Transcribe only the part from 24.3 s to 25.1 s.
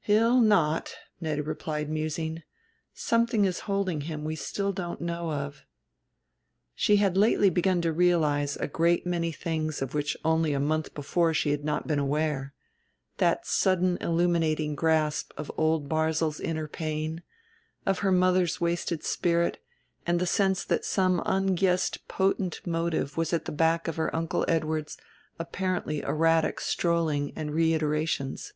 Edward's